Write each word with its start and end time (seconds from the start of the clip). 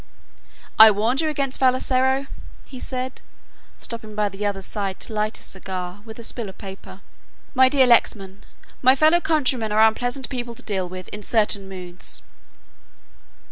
"I 0.79 0.89
warned 0.89 1.21
you 1.21 1.29
against 1.29 1.59
Vassalaro," 1.59 2.25
he 2.65 2.79
said, 2.79 3.21
stooping 3.77 4.15
by 4.15 4.29
the 4.29 4.43
other's 4.47 4.65
side 4.65 4.99
to 5.01 5.13
light 5.13 5.37
his 5.37 5.45
cigar 5.45 6.01
with 6.05 6.17
a 6.17 6.23
spill 6.23 6.49
of 6.49 6.57
paper. 6.57 7.01
"My 7.53 7.69
dear 7.69 7.85
Lexman, 7.85 8.43
my 8.81 8.95
fellow 8.95 9.21
countrymen 9.21 9.71
are 9.71 9.87
unpleasant 9.87 10.27
people 10.29 10.55
to 10.55 10.63
deal 10.63 10.89
with 10.89 11.07
in 11.09 11.21
certain 11.21 11.69
moods." 11.69 12.23